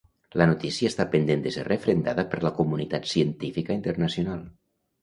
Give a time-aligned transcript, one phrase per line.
[0.41, 4.47] La notícia està pendent de ser refrendada per la comunitat científica internacional.